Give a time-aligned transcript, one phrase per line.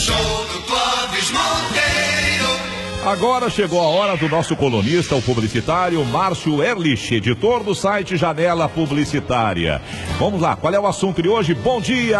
[0.00, 2.48] show do Clóvis Monteiro.
[3.04, 8.66] Agora chegou a hora do nosso colunista, o publicitário Márcio Erlich, editor do site Janela
[8.66, 9.80] Publicitária.
[10.18, 11.54] Vamos lá, qual é o assunto de hoje?
[11.54, 12.18] Bom dia,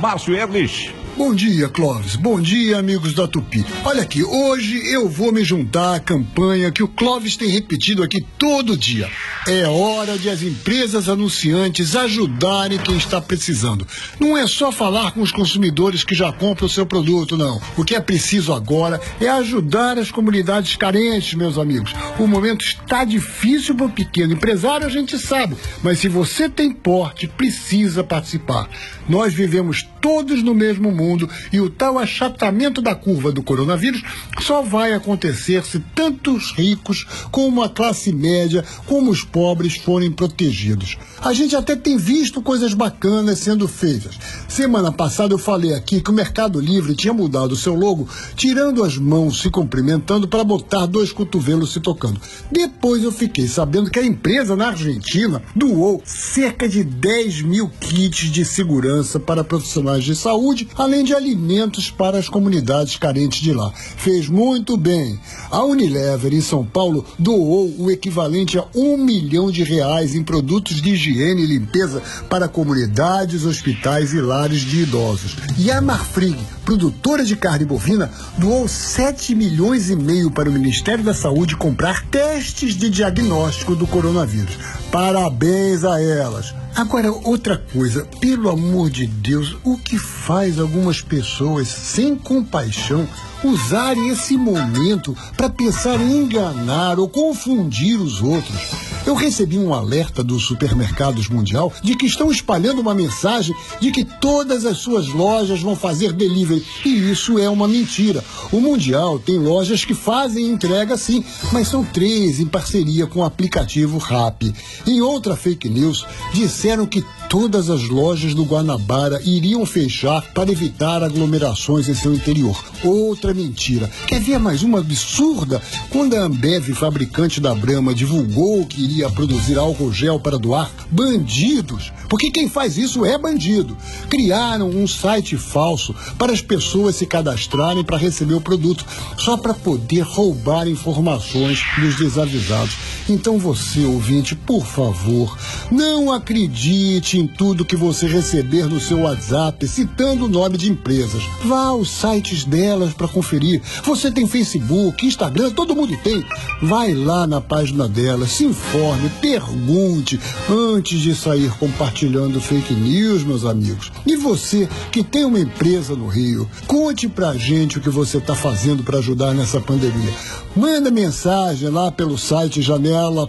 [0.00, 0.90] Márcio Erlich.
[1.18, 2.14] Bom dia, Clóvis.
[2.14, 3.66] Bom dia, amigos da Tupi.
[3.84, 8.24] Olha aqui, hoje eu vou me juntar à campanha que o Clóvis tem repetido aqui
[8.38, 9.10] todo dia.
[9.44, 13.84] É hora de as empresas anunciantes ajudarem quem está precisando.
[14.20, 17.60] Não é só falar com os consumidores que já compram o seu produto, não.
[17.76, 21.92] O que é preciso agora é ajudar as comunidades carentes, meus amigos.
[22.16, 25.56] O momento está difícil para o pequeno empresário, a gente sabe.
[25.82, 28.70] Mas se você tem porte, precisa participar.
[29.08, 31.07] Nós vivemos todos no mesmo mundo
[31.52, 34.02] e o tal achatamento da curva do coronavírus
[34.40, 40.10] só vai acontecer se tanto os ricos como a classe média, como os pobres forem
[40.10, 40.96] protegidos.
[41.20, 44.18] A gente até tem visto coisas bacanas sendo feitas.
[44.48, 48.84] Semana passada eu falei aqui que o Mercado Livre tinha mudado o seu logo, tirando
[48.84, 52.20] as mãos se cumprimentando para botar dois cotovelos se tocando.
[52.50, 58.30] Depois eu fiquei sabendo que a empresa na Argentina doou cerca de 10 mil kits
[58.30, 63.70] de segurança para profissionais de saúde, além de alimentos para as comunidades carentes de lá.
[63.74, 65.20] Fez muito bem.
[65.50, 70.80] A Unilever, em São Paulo, doou o equivalente a um milhão de reais em produtos
[70.80, 75.36] de higiene e limpeza para comunidades, hospitais e lares de idosos.
[75.58, 81.02] E a Marfrig, produtora de carne bovina, doou 7 milhões e meio para o Ministério
[81.02, 84.58] da Saúde comprar testes de diagnóstico do coronavírus.
[84.92, 86.54] Parabéns a elas.
[86.76, 93.08] Agora, outra coisa, pelo amor de Deus, o que faz algumas pessoas sem compaixão
[93.42, 98.87] usarem esse momento para pensar em enganar ou confundir os outros?
[99.08, 104.04] Eu recebi um alerta dos supermercados mundial de que estão espalhando uma mensagem de que
[104.04, 106.62] todas as suas lojas vão fazer delivery.
[106.84, 108.22] E isso é uma mentira.
[108.52, 113.24] O Mundial tem lojas que fazem entrega sim, mas são três em parceria com o
[113.24, 114.54] aplicativo Rap.
[114.86, 121.02] Em outra fake news, disseram que todas as lojas do Guanabara iriam fechar para evitar
[121.02, 122.58] aglomerações em seu interior.
[122.82, 123.90] Outra mentira.
[124.06, 125.60] Quer ver mais uma absurda?
[125.90, 131.92] Quando a Ambev, fabricante da Brahma, divulgou que iria produzir álcool gel para doar, bandidos,
[132.08, 133.76] porque quem faz isso é bandido,
[134.08, 138.84] criaram um site falso para as pessoas se cadastrarem para receber o produto,
[139.18, 142.74] só para poder roubar informações dos desavisados.
[143.08, 145.36] Então você, ouvinte, por favor,
[145.70, 151.22] não acredite em tudo que você receber no seu WhatsApp citando o nome de empresas.
[151.44, 153.60] Vá aos sites delas para conferir.
[153.84, 156.24] Você tem Facebook, Instagram, todo mundo tem.
[156.62, 160.18] Vai lá na página delas, se informe, pergunte
[160.48, 163.90] antes de sair compartilhando fake news, meus amigos.
[164.06, 168.34] E você que tem uma empresa no Rio, conte pra gente o que você está
[168.34, 170.12] fazendo para ajudar nessa pandemia.
[170.54, 173.28] Manda mensagem lá pelo site janela.com.br.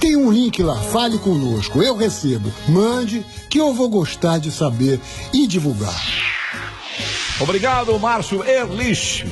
[0.00, 1.82] Tem um link lá, fale conosco.
[1.82, 2.17] Eu recebo.
[2.68, 5.00] Mande que eu vou gostar de saber
[5.32, 6.00] e divulgar.
[7.40, 9.24] Obrigado, Márcio Erlich.